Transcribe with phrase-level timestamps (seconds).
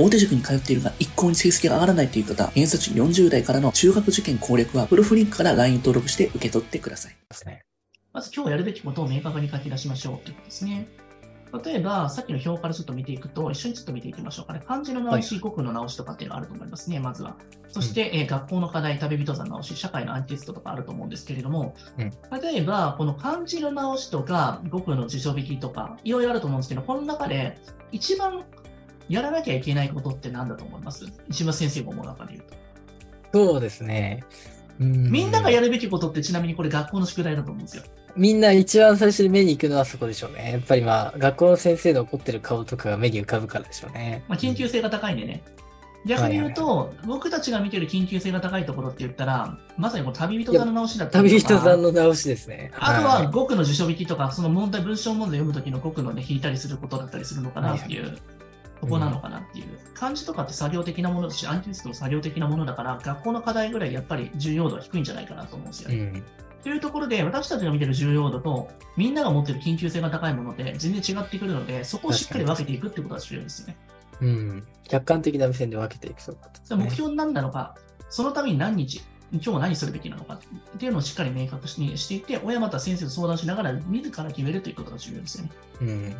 [0.00, 7.16] 大手塾に通っているが一向に成績が上がらないという方、偏差値40代からの中学受験攻略は、プロフリンクから LINE 登録して受け取ってください。
[8.12, 10.88] まず今日やるべきことを明確に書き出しましょうということですね。
[11.64, 14.62] 例えば、さっきの表からちょっと見ていくと、一緒にちょっと見ていきましょうかね。
[14.64, 17.36] 漢字の直し、語句の直しとかっていうのがあると思いますね、まずは。
[17.68, 27.58] そして、うん、えー、学校の課題、旅人さん直し、社会のアンケートとかあると思うんですけれども、うん、例えば、この漢字の直しとか、語句の辞書引きとか、いろいろあると思うんですけど、この中で
[27.90, 28.44] 一番
[29.10, 31.04] やらなきゃいけないことって何だと思います？
[31.28, 32.44] 石橋先生が思う中で言う
[33.32, 33.50] と。
[33.52, 34.24] そうですね。
[34.78, 37.82] みんながやるべきことってちなみにこれ学校の宿題だと思うんですよ。
[38.16, 40.52] みんな一番最初に目に行くのはそこでしょうね。
[40.52, 44.24] やっぱりまあ、学校の先生の怒ってる顔とかが目に浮かぶからでしょうね。
[44.26, 45.42] まあ、緊急性が高いんでね。
[46.06, 52.72] 逆に言うと、はいはいはい、僕たちが見てる緊急性が高いところって言ったら、まさにこの旅人さんの直しだったり旅人さんの直しですね。
[52.78, 58.02] あとは語句の辞書引きとか、その問題、文章問題読むときの語句のね、引いたりすることだったりするのかなっていう。
[58.02, 58.20] はいはい
[58.80, 65.96] ここなのかなっていう、うん、漢字とかって作業的なものだし、アンケートも作業的なものだから、学校の課題ぐらいやっぱり重要度は低いんじゃないかなと思うんですよね。
[65.96, 66.24] うん
[66.62, 73.76] というところで、私たちが見てる重要度と、みんなが持ってる緊急性が高いもので、全然違ってくるので、そこをしっかり分けていくってことが重要ですね。
[74.20, 74.66] うん。
[74.86, 76.36] 客観的な目線で分けていくそう、
[76.76, 77.76] ね、目標に何なのか、
[78.10, 79.02] そのために何日、
[79.32, 85.50] 今日は何するべきなのかっていうのをしっかり明確にしていって、親また先生と相談しながら、自ら決めるということが重要ですよね。
[85.80, 86.16] うん。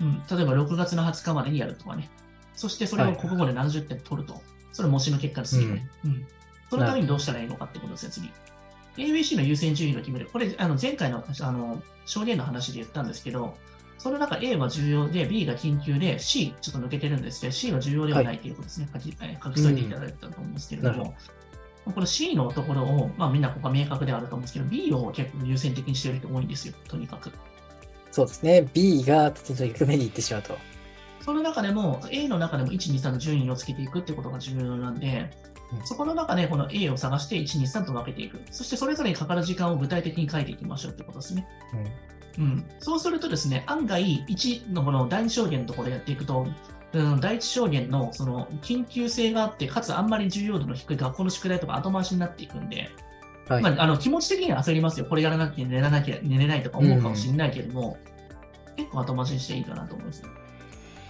[0.00, 2.10] うん、例えば6月の20日までにやるとかね。
[2.54, 4.40] そしてそれを国語で何十点取ると。
[4.72, 6.10] それ模試の結果ですよね、うん。
[6.10, 6.26] うん。
[6.68, 8.30] そのためにどうしたらいいのかってことですよ、次。
[8.96, 10.28] ABC の優先順位の決める。
[10.30, 13.56] これ、あの前回のあの証言の話で言ったんですけど、
[13.98, 18.88] その中 A は重要で、B が緊急で、C ちょっと抜けてるんですけど、C は重要ではないということですね。
[18.92, 21.14] はい、書き書き添えていただいたと思うんですけれども、
[21.86, 27.32] うん、この C のところを、まあみんなここは明確ではあると思うんですけど、B を結構優先的にしている人多いんですよ、とにかく。
[28.16, 28.66] そうですね。
[28.72, 30.56] B がとにかく目に行ってしまうと。
[31.20, 35.30] その中でも、A の中でも1、2、3の順位をつけていくってことが重要なんで、
[35.78, 38.40] うん、そこの中でこの A を探して1、2、3と分けていく。
[38.50, 41.46] そしてそれぞれにかかる時間を具体的に書いていきましょうってことですね。
[42.38, 46.46] うん、うん、そうするとですね、案外1のこの第2証言のところでやっていくと、
[46.94, 52.88] うん、第一証言のその緊急性があって、かつあんまり重要度の低い学校の宿題とか後回しになっていくんで、
[53.48, 55.06] はい、まあ、あの気持ち的には焦りますよ。
[55.06, 58.15] これやらなきゃ寝らなきゃ寝れないとか思うかもしれないけれども、うん、
[58.76, 60.22] 結構後回しにしていいかなと思います。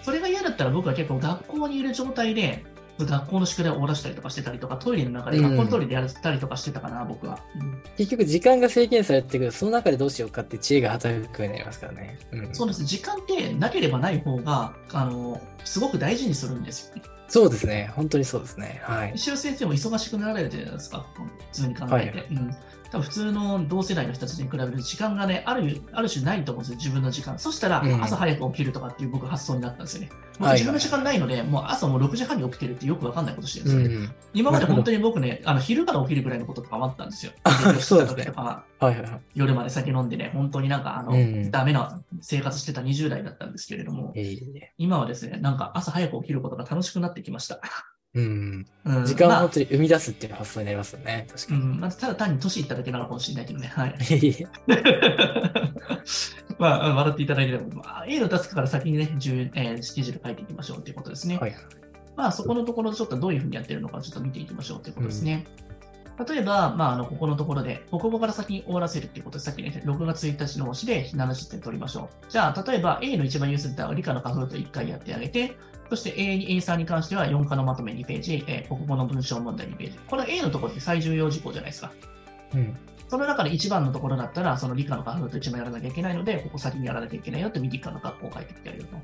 [0.03, 2.65] それが嫌だったら僕は結構学校にいる状態で、
[3.05, 7.83] 学校の宿題を終わらしたりとかしてたりとか、トイレの中で学校のトイレでやったりとかしてたかな、うん、僕は、うん。
[7.99, 12.19] 結局時間が制限されてくるその中でどうしようかって知恵が働くようになりますからね。
[12.33, 12.85] うん、そうです。
[12.85, 17.03] 時間ってなければない方が、あの、すごく大事にするんですよね。
[17.29, 17.91] そうですね。
[17.95, 18.81] 本当にそうですね。
[18.85, 19.13] はい。
[19.15, 21.05] 石尾先生も忙しくなられてるじゃないですか。
[21.17, 21.23] 普
[21.53, 21.95] 通に考えて。
[21.95, 22.57] はい、うん
[23.01, 27.39] 普通の同世代の人たちに比べる時間がね、あるある種ないと思うんですよ、自分の時間。
[27.39, 30.11] そしたら、朝早く起きるとかっていう僕発想になったんですよね。
[30.39, 34.07] もう自分の時間ないので、もう朝もう6時半に起きてるってよくわかんないことしてるんですよね。
[34.07, 37.33] うん、今まで本当に僕ね、あの昼から起きるぐらいのこととかもあったんですよ。
[37.81, 38.33] そうですね。
[38.35, 44.13] はいはいはい、夜まで酒飲んでね、本当になんかあの、うん、ダメな生活してた20代だったんですけれども、
[44.77, 47.61] 今はですね、なんか朝早く起きることが楽しくなってきました。
[48.17, 48.67] うん。
[48.87, 51.27] うん、時間を本当に生み出すっていう発想になりますよね。
[51.31, 51.61] 確かに。
[51.61, 53.69] うん、まあ、ただ単に年いっただけなのかもしれないけどね。
[53.69, 53.95] はい。
[56.59, 59.11] まあ、笑っていただいても、まあ、A のタスクから先にね、
[59.55, 61.37] えー、スケジュール書いていきましょうということですね。
[61.37, 61.55] はい。
[62.17, 65.45] まあ、そこのところちょっとどういうふうにやってるのかちょっと見ていきましょうということですね。
[65.69, 65.76] うん、
[66.25, 72.31] 例えば、まあ、あの、ここのところで、国語から先に終わらせるっていうことで、さっきね、6月1日の星で70点取りましょう。
[72.31, 75.57] じゃあ、例えば A の一番優先だったら理科の花粉と1回やってあげて、
[75.91, 79.99] そして A, A3 に関しては4課のまとめ2ページ、えー、国語の文章問題2ページ。
[79.99, 81.93] これ A のところって最重要事項じゃないですか。
[82.55, 82.77] うん。
[83.09, 88.97] その中で一番のところだったら、その理科の科目と一番やらなきゃいけないので、ここ先にやらなきゃいけないよって右側の学校を書いてきてあげると。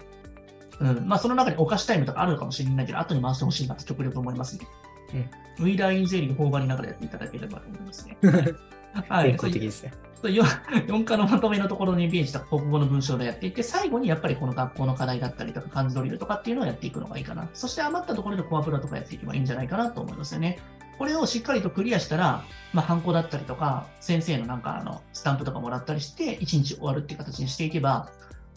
[0.81, 1.07] うん。
[1.07, 4.67] まあ、その中にお菓子タイムとかあるかもしれないけど、後に回してほしいなって極力思いますね。
[5.15, 5.65] うん。
[5.65, 8.17] ウィーダーインゼリーを頬張りながらやっていただければと思いますね。
[9.09, 9.37] はい。
[9.37, 9.93] 的ですね。
[10.23, 17.49] 4課のまとめのところにイメージした国語の文章でやっていって、最後にやっぱりこの学校の課題だったりとか、漢字ドリルとかっていうのをやっていくのがいいかな。
[17.55, 20.59] そして余ったところでコアプラとかやっていけばいいんじゃないかなと思いますよね。
[20.99, 28.09] これをしっかりとクリアしたら、まあ、ハンコだったりとか、先生のなんかあの、スタンプとかもらったりして、1日終わるっていう形にしていけば、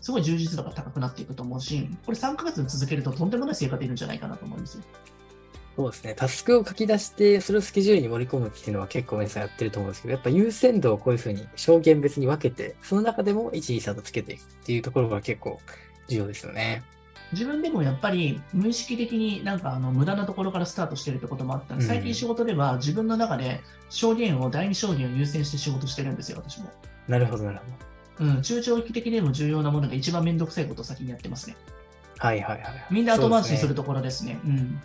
[0.02, 4.84] すごい充実度が高くなっていくと思うし、これ3ヶ月続けるととんでもない成果が出るんじゃないかなと思いますよ。
[5.76, 6.14] そうですね。
[6.16, 15.60] タスクを書き出して、それをスケジュールに盛り込むっていうのは結構皆さんやってると思うんですけど、やっぱ優先度をこういうふうに証言別に分けて、その中でも1、2、3とつけていくっていうところが結構
[16.08, 16.84] 重要ですよね。
[17.34, 26.70] 自分でもやっぱり無意識的になんかあの無駄なところからスタートしてるってこともあった最近仕事では自分の中で証言を、第二証言を優先して仕事してるんですよ、私も。
[27.08, 27.60] なるほど、なる
[28.18, 28.32] ほど。
[28.32, 31.58] うん、中長期的でも重要なものが一番めんどくさいことを先にやってますね。
[32.18, 32.86] はいはいはい。
[32.90, 34.40] みんな後回しにするところですね。
[34.44, 34.82] うすねうん。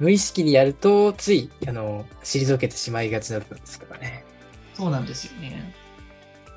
[0.00, 4.24] 無意識にやると、つい、あの、退けてしまいがちな部分ですからね。
[4.74, 5.74] そうなんですよね。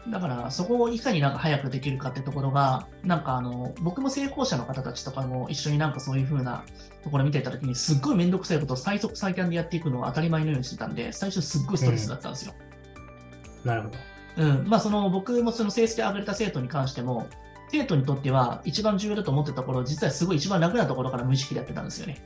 [0.10, 6.64] だから、そこをいかになんか早くできるかってところが、なんかあの、僕も成功者の方たちとかも一緒になんかそういう風な
[7.04, 12.54] ところ見てたときに、すっごいめんどくさいことを最速最短でやっていくのを当たり前のようにしてたんで、最初すっごいストレスだったんですよ。
[13.64, 13.98] うん、なるほど。
[14.38, 14.68] うん。
[14.68, 17.28] まあ、その、僕もその成績上げた生徒に関しても、
[17.72, 22.22] 生徒にとっては一番重要だと思ってたところ、実はすごい一番楽なところから無意識でやってたんですよね。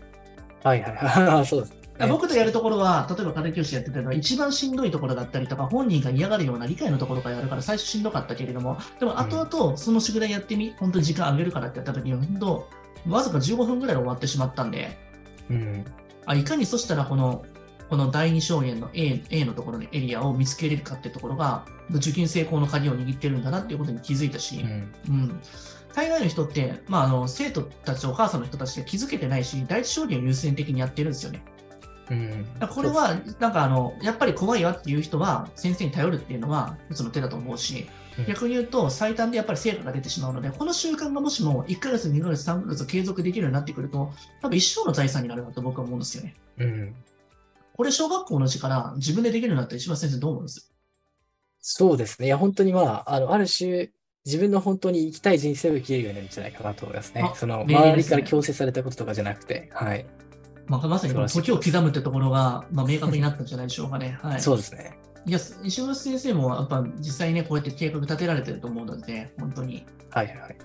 [0.66, 1.46] はいはいはい。
[1.46, 1.74] そうです。
[2.10, 12.68] 僕とやるところは、例えば家庭教師やってたのは、一番しんどいところだったりとか、本人が嫌がるような理解のところからやるから、最初しんどかったけれども、でも後々、その宿題やってみ、本当に時間あげるからってやった時に、本当、
[13.08, 14.98] わずか15分ぐらいで終わってしまったんで、
[15.50, 15.86] うん、
[16.26, 17.46] あいかにそしたらこの、
[17.90, 25.42] この第二証言の A, A のところのエリアを見つけれるかってところが、受験成功の鍵を握ってるんだなっていうことに気づいたし、うん、うん
[25.96, 31.42] 大概の人って、まあ、あの生徒たち、お母さんの人たちが気づけてないし、第一証言を優先的にやってるんですよね。
[32.12, 37.88] うん、これは、なんかあの、やっぱり怖いわっていう人は、先生に頼るっていうのは、一つの手だと思うし、
[38.28, 44.12] 逆に言うと、最短でやっぱり成果が出てしまうので、この習慣がもしも1ヶ月、2ヶ月、3ヶ月継続できるようになってくると、
[44.42, 46.36] 多分一生の財産になるなと僕は思うんですよね。
[46.60, 46.96] うん。
[47.76, 50.72] これ、小学校の時から自分でできるようになったら、石橋先生どう思います？
[51.60, 52.28] そうですね。
[52.28, 53.90] いや、本当にまあ、あの、ある種、
[54.26, 57.32] 自分の本当に生きたい人生を生きれるようになるんじゃないかなと思いますね。
[57.36, 60.06] その、周りから強制されたこととかじゃなくて、はい。
[60.68, 64.18] まあ、まさに時を刻むってところが、まあ、明確になったんじゃないでしょうかね。
[64.22, 64.98] はい、 そうですね。
[65.28, 69.86] いや、石橋先生もやっぱ実際ね、こうやって計画立てられてると思うので、本当に。
[70.12, 70.58] はいはい。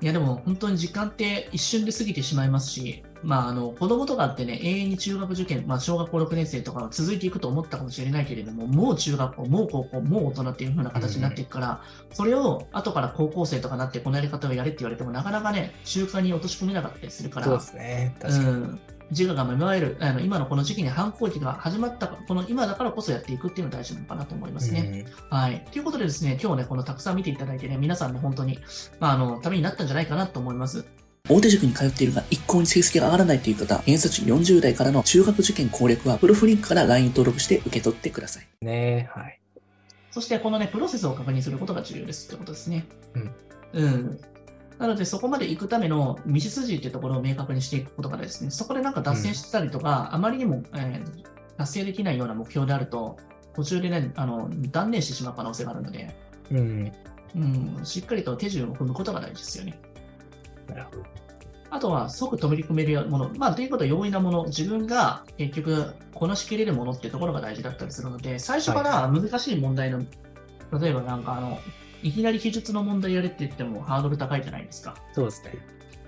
[0.00, 18.46] いや、でも本当に時間って一瞬で過ぎてしまいますし、まあ、あの子供とかってね、永遠に中学受験、まあ、小学校6年生とかは続いていくと思ったかもしれないけれども、もう中学校、もう高校、もう大人っていう風な形になっていくから、うん、それを後から高校生とかなって、このやり方をやれって言われても、なかなかね、習慣に落とし込めなかったりするから、そうですね、確かに。
[18.46, 18.80] うん
[19.10, 25.06] 自我が芽生える、あの今のこの時期に反抗期が始まった、この今だからこそやっていくっていうのが大事なのかなと思いますね。
[25.30, 25.64] うん、はい。
[25.70, 28.58] ということでですね、今日ね、このたくさん見ていただいてね、皆さんね、本当に、
[29.00, 30.84] まあ、あの、ためになったんじゃないかなと思います。
[31.28, 38.46] 大手塾に通っているが一向に成績が上がらないという方、偏差値40代からの中学受験攻略は、プロフリンクから LINE 登録して受け取ってください。
[38.64, 39.40] ねはい。
[40.10, 42.86] そして、このね、プロセスを確認することが重要ですってことですね。
[43.14, 43.30] うん。
[43.72, 44.20] うん。
[44.78, 53.18] なので、そこまで行くための道筋っていうところを明確にしていくことがですね、そこでなんか脱線してたりとか、うん、あまりにも、えー、達成できないような目標であると、
[53.54, 56.14] 途中でね、あの断念してしまう可能性があるので、
[56.52, 56.92] うん、
[57.34, 59.80] うん、しっかりと手順を踏むことが大事ですよね。
[60.68, 61.02] なるほど。
[61.70, 70.08] あとは即取り組めるもの、まあ、ということは容易なもの、自分が結局こなしきれるものっていうところが大事だったりするので、最初から難しい問題の、はい、
[70.80, 71.58] 例えばなんかあの、
[72.02, 74.96] いきなり記述の問題やれって言ってもハードル高いじゃないですか。
[75.12, 75.54] そうですね。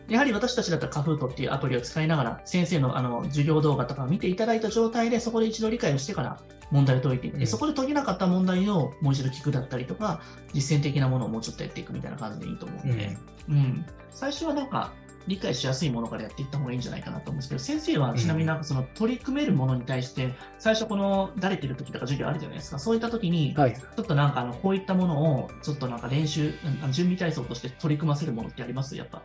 [0.09, 6.41] やはり私たちだったらカフートっていうアプリを使いながら、先生のあの授業動画とかを見ていただいた状態で、そこで一度理解をしてから
[6.73, 10.21] 問題を解いていって、うん、そこで解けなかった問題をもう一度聞くだったりとか、
[10.53, 13.17] 実践的なものをもうちょっとやっていくみたいな感じでいいと思うので、
[13.49, 14.93] うん、うん、最初はなんか、
[15.27, 26.53] 理解しやすいものからやっていった方がいいんじゃないかなと思うんですけど、先生はちなみになんかその取り組めるものに対して、最初このだれてる時とか授業あるじゃないですか、そういった時に、ちょっとなんかあのこういったものをちょっとなんか練習、
[26.91, 28.97] 準備体操として取り組ませるものってあります？
[28.97, 29.23] やっぱ。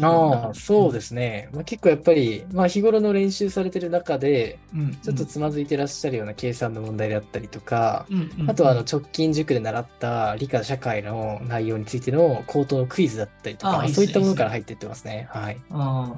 [0.00, 1.48] ああ、そうですね。
[1.52, 4.58] まあ、結構やっぱり、まあ、日頃の練習されてる中で、
[5.02, 8.06] ちょっとつまずいてらっしゃるような計算の問題であったりとか、
[8.48, 15.28] あとはあの直近塾で習った理科社会の内容についての口頭のクイズだったりとか、そういったものから入っていってますね。
[15.30, 15.58] はい。
[15.70, 16.14] あ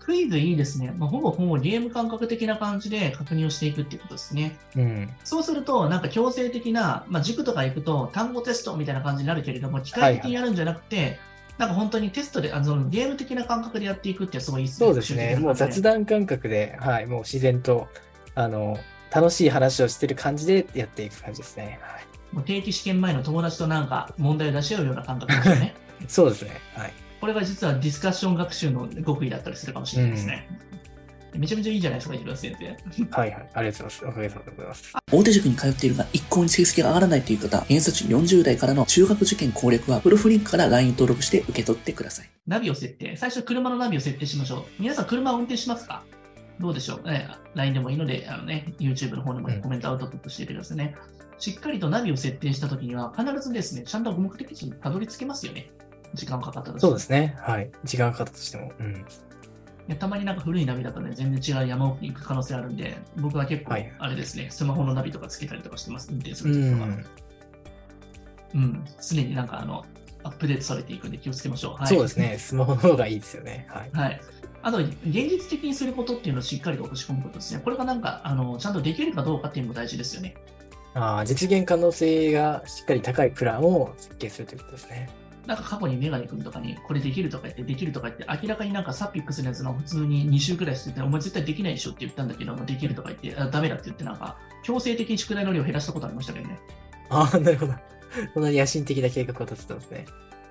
[0.00, 0.94] クイズいいですね。
[0.96, 4.56] まあ、ほぼほぼゲーム感覚的な感じで確認をしていくっていうことですね。
[4.74, 11.18] うん、そうすると、なんか強制的な、まあ、塾とか行くと単語テストみたいな感じになるけれども、機械的にやるんじゃなくて、はいはい
[11.58, 14.86] なんか本当にテストで、あのゲーム的な感覚でやっていくってすごいいいですね。
[14.86, 15.36] そうですね。
[15.36, 17.88] もう雑談感覚で、はい、もう自然と、
[18.34, 18.78] あの、
[19.12, 21.80] 楽しい話をしてる感じでやっていく感じですね。
[21.82, 25.74] はい、もう定期試験前の友達となんか問題を出し合うような感覚ですよね。
[26.06, 26.52] そうですね。
[26.74, 26.92] はい。
[27.20, 30.48] これが実はディスカッション学習の極意だったりするかもしれないですね。
[30.62, 30.67] うん
[31.38, 33.16] めちゃめちゃいいじゃないですか、広瀬先生。
[33.16, 33.50] はいはい。
[33.54, 34.06] ありがとうございます。
[34.06, 34.92] おかげさまでございます。
[35.12, 42.30] 大手塾に通っているが一向に成績が上がらないという方、偏差値40代からの中学受験攻略は、プロフリンクから LINE 登録して受け取ってください。
[42.46, 43.16] ナビを設定。
[43.16, 44.82] 最初、車のナビを設定しましょう。
[44.82, 46.02] 皆さん、車を運転しますか？
[46.58, 50.96] どうでしょう、ね、?LINE でもいいので、あのね、YouTube の方でもコメントアウトプットしてくださいね。
[51.34, 55.70] うん、しっかりとナビを設定したときには、必ずですね、ちゃんと目的地にたどり着けますよね。
[56.14, 56.90] 時間かかったとしても。
[56.90, 57.36] そうですね。
[57.38, 57.70] はい。
[57.84, 58.72] 時間かかったとしても。
[58.80, 59.04] うん。
[59.88, 67.18] やたまになんか古いナビだとね、全然違う山奥に行く可能性あるんで、僕は結構、あれですね、はい、スマホのナビとかつけたりとかしてます、運転するときとか。
[68.54, 69.84] うん、常になんかあの、
[70.24, 71.74] アップデートされていくんで気をつけましょう。
[71.74, 72.36] はい、そうですね。
[72.38, 73.66] スマホの方がいいですよね。
[73.70, 73.90] はい。
[73.92, 74.20] はい。
[74.62, 77.60] あと、現実的にすることっていうのをしっかりと落とし込むことですね。
[77.62, 80.34] これがなんか、あの、ちゃんとできるかどうかっていうのも大事ですよね。
[80.94, 85.08] ああ、実現可能性がしっかり高いプランを設計するということですね。
[85.48, 96.58] なんか過去にメガネ君とかに、これできるとか言って、できるとか言って、明らかになんかサピックスのやつの普通に2週くらいしてて、お前絶対できないでしょって言ったんだけども、できるとか言って、あダメだって言って、なんか、強制的に宿題の量を減らしたことありましたけどね。
[97.08, 97.72] ああ、なるほど。
[98.34, 100.04] そんな野心的な計画を立てたんですね。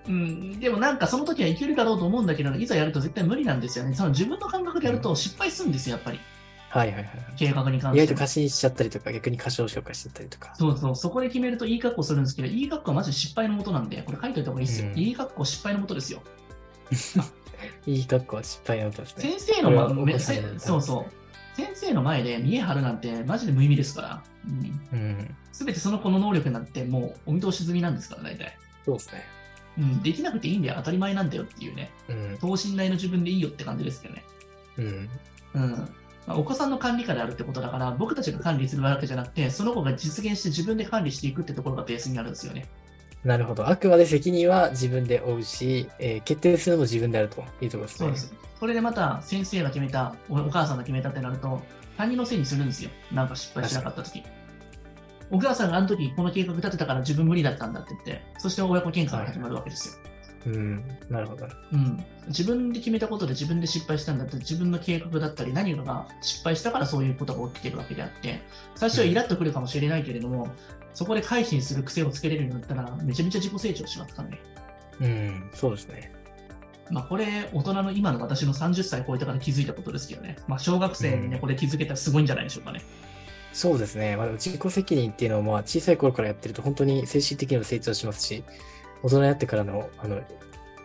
[0.07, 3.93] うん、でもなんかその時はいけるだろうと思うんだけど、いざやると絶対無理なんですよね。
[3.93, 6.19] その自分の感覚でやると失敗するんですよ、やっぱり。
[6.69, 7.07] はいはいはい。
[7.37, 8.03] 計画に関して。
[8.03, 10.53] 意外と過信しちゃったりとか、逆に過小評価しちゃったりとか。
[10.55, 14.89] そうそう、そこで決めるといい格好するんですけど、いい格好はマジで失敗のもとなんで、これ書いといた方がいいですよ。
[14.89, 16.21] うん、いい格好失敗のもとですよ。
[17.85, 19.23] いい格好は失敗のもとですね。
[19.39, 19.89] 先生の、ま、
[20.59, 21.27] そうそう。
[21.55, 24.23] 先生の前で見え張るなんてマジで無意味ですから。
[24.93, 25.35] うん。
[25.51, 28.55] す、べ、てその子の能力になってもうお見通し済みなんですから、大体。
[28.85, 29.23] そうですね。
[29.79, 31.91] うん、できなくていいんだよ、当たり前なんだよっていうね。
[32.09, 32.37] うん。
[32.39, 34.23] 等身大の自分でいいよって感じですけどね。
[34.77, 35.09] うん。
[35.55, 35.95] うん。
[36.27, 42.67] まあ、お子さんの管理下であるってことだから、僕たちが管理するわけじゃなくて、その子が実現して自分で管理していくってところがベースになるんですよね。
[43.23, 43.67] なるほど。
[43.67, 47.97] あくまで責任は自分で負うし、えー、決定するのも自分であるというところですね。
[47.97, 48.33] そうです。
[48.59, 51.61] それでまた先生が決めた、お母さんが決めたってなると、
[51.97, 52.89] 他人のせいにするんですよ。
[53.11, 54.21] なんか失敗しなかったとき。
[55.31, 60.01] お母さんがあの時この計画立てたから自分無理だったんだって言って、そして親子喧嘩が始まるわけですよ。
[60.01, 60.16] はい
[60.47, 61.45] うん、なるほど。
[61.73, 62.03] うん。
[62.27, 68.41] 自分で決めたことで自分で失敗したんだって自分の計画だったり何かが失敗したからそういうことが起きてるわけであって、
[68.75, 70.51] 最初はイラッとくるかもしれないけれども、うん、
[70.93, 74.39] そこで改心する癖をつけれるようになったら、めちゃめちゃ自己成長しますからね。
[75.01, 76.11] うん、そうですね。
[76.89, 80.37] まあ、これ、大人の今の私の30歳超えたから気づいたことですけどね。
[80.47, 82.81] まあ、小学生にね、これ気づけたらすごいんじゃないでしょうかね。
[83.51, 84.15] そうですね。
[84.15, 88.43] まあ、自己責任っていうのは、まあ、小さい頃からやってると、本当に精神的にも成長しますし、
[89.03, 90.21] 大人になってからの、あの、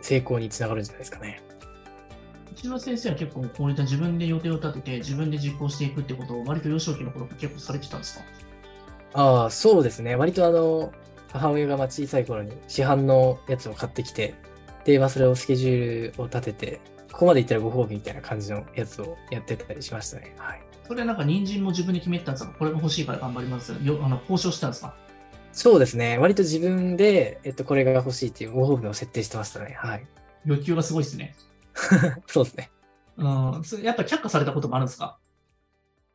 [0.00, 1.42] 成功につながるんじゃないですかね。
[2.52, 8.24] 内田先生は結構こういった自分で予定を立てて自分で実行していくってことを割と幼少期の頃結構されてたんですか？
[9.14, 10.16] ああ、そうですね。
[10.16, 10.92] 割とあの、
[11.32, 14.34] 母親がまあ小さい頃に市販のやつを買ってきて、
[14.84, 20.34] で、まあそれをスケジュールを立てて、ここまでいったらご褒美みたいな感じのやつをやってたりしましたね。
[20.36, 20.62] はい。
[20.86, 22.52] それなんか人参も自分で決めてたんですか？
[22.58, 24.94] これが欲しいから頑張りますよあの交渉したんですか？
[25.52, 26.18] そうですね。
[26.18, 29.74] 割と自分で、えっと、これが欲しいっていうご褒美を設定してましたね。
[29.78, 30.06] はい。
[30.44, 31.34] 欲求がすごいですね。
[32.26, 32.70] そうですね。
[33.18, 33.62] うん。
[33.82, 35.18] やっぱ却下されたこともあるんですか？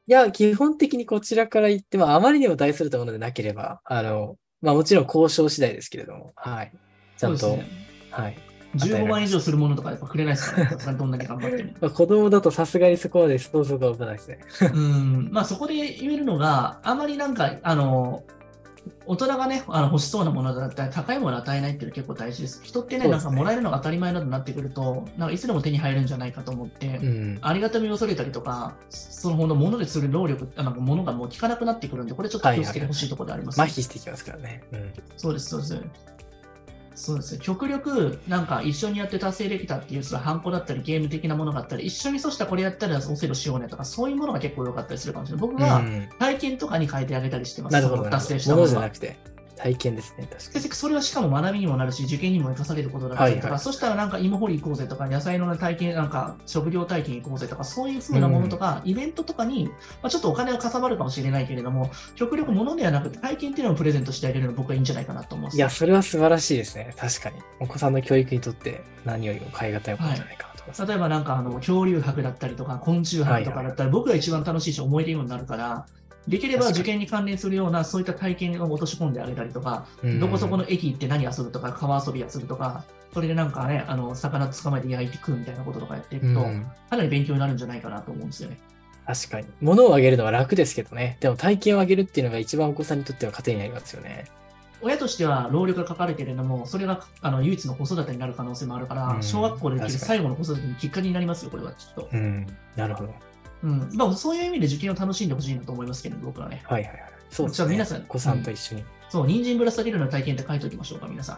[0.08, 6.72] いや、基本的にこちらから言って、まあ、あまりにも大それたものでなければ、あの、まあ、もちろん交渉次第ですけれども、はい。
[7.18, 7.68] ちゃんと、ね、
[8.10, 8.38] はい。
[8.76, 11.72] 15万以上するものとかやっぱくれないですかね、 どんだけ頑張っても。
[11.82, 14.40] まあ子供だとさすがにそこまで想像が浮かないですね。
[14.74, 18.24] うん、まあそこで言えるのが、あまりなんか、あの、
[19.06, 22.62] 大人がね、あの欲しそうなものだったり、高いものを与えないっていうのは結構大事です。
[22.64, 34.64] 人ってね、ねなんかもらえるのが当たり前などになってくると、なんかいつでも手に入るんじゃないかと思って、うん、ありがたみを恐れたりとか、そのほど物でする労力、あの物がもう効かなくなってくるんで、これちょっと気をつけてほしいところであります、ねはいはい、麻痺してきますからね。
[34.72, 35.82] うん、そうです、そうです。
[36.98, 37.40] そうですね。
[37.44, 45.48] 極力、なんか一緒にやって達成できたっていう、そのハンコだったり、ゲーム的なものがあったり、一緒にそうしたこれやったらオセロしようねとか、そういうものが結構良かったりするかもしれない。
[45.48, 45.84] 僕は
[46.18, 47.74] 体験とかに変えてあげたりしてます。
[47.74, 48.10] なるほど。
[48.10, 49.16] 達成したものじゃなくて。
[49.58, 50.66] 体験ですね、確かに。
[50.76, 59.72] それはしかも学びにもなるし、受験にも生かされることだったりとか、はいはい、そしたらなんか芋掘り行こうぜとか、野菜の体験、なんか食料体験行こうぜとか、そういうふうなものとか、うん、イベントとかに、ま
[60.04, 65.56] あ、ちょっとお金はかさばるかもしれないけれども、極力物ではなくて体験っていうのをプレゼントしてあげるのが僕はいいんじゃないかなと思う。
[65.56, 66.94] いや、それは素晴らしいですね。
[66.98, 67.38] 確かに。
[67.60, 75.86] お子さんの教育にとって何よりも変え難いことじゃないかなと、はい、例えばなんかあの恐竜博だったりとか昆虫博とかだったら、僕が一番楽しいし思い出にもなるから、
[76.28, 79.88] できれば受験に関連するようなそういった体験を落とし込んであげたりとか、
[80.20, 86.42] どこそこの駅行って何遊ぶとか、川遊びするとか、それでなんかね、あの魚捕まえて焼いて食うみたいなこととかやっていくと、
[86.90, 88.58] かなり勉強になるんじゃないかなと思うんですよね。
[89.06, 89.48] 確かに。
[89.62, 91.16] 物をあげるのは楽ですけどね。
[91.22, 94.26] でも体験をあげるっていうのが一番お子さんにとっては糧になりますよね。
[94.82, 102.10] 親としては労力がかかるけれども、それがあの唯一の子育てになる可能性もあるから、うん、小学校でできる最後の子育てにきっかけになりますよ、これはきっと。
[102.12, 103.14] うん、なるほど。
[103.64, 103.90] うん。
[103.94, 106.62] まあ、そういう意味で受験を楽しんでほしいなと思いますけど、僕はね。
[106.66, 107.04] はいはいはい。
[107.30, 107.56] そうですね。
[107.56, 108.02] じゃあ皆さん。
[108.02, 108.82] お子さんと一緒に。
[108.82, 111.38] うん、そう、人参ぶら下げるの体験って書いておきましょうか、皆さん。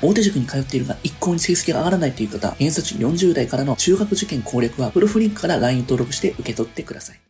[0.00, 7.20] 大手塾に通っているが一向に成績が上がらないという方、偏差値40代からの中学受験攻略はプロフリンクから LINE 登録して受け取ってください。